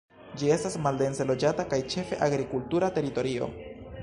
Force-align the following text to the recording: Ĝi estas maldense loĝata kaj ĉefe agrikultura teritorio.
Ĝi 0.43 0.47
estas 0.53 0.77
maldense 0.85 1.27
loĝata 1.33 1.67
kaj 1.75 1.81
ĉefe 1.95 2.21
agrikultura 2.29 2.95
teritorio. 3.01 3.53